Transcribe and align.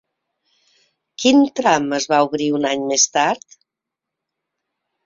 Quin 1.23 1.43
tram 1.61 1.87
es 1.99 2.09
va 2.15 2.23
obrir 2.31 2.49
un 2.61 2.67
any 2.73 2.89
més 2.95 3.07
tard? 3.21 3.61